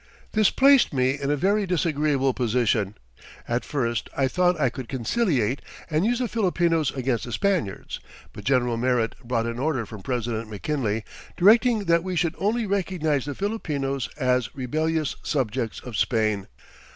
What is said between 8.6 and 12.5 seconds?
Merritt brought an order from President McKinley directing that we should